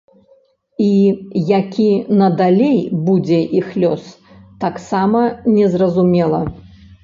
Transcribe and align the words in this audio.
І 0.85 0.87
які 1.49 1.85
надалей 2.23 2.79
будзе 3.11 3.39
іх 3.61 3.67
лёс, 3.85 4.03
таксама 4.67 5.25
незразумела. 5.55 6.45